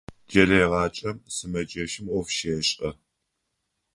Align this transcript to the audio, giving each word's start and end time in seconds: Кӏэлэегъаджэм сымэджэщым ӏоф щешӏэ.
Кӏэлэегъаджэм 0.29 1.17
сымэджэщым 1.35 2.05
ӏоф 2.09 2.27
щешӏэ. 2.35 2.89